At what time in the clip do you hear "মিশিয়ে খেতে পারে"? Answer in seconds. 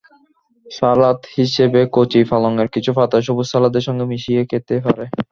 4.11-5.05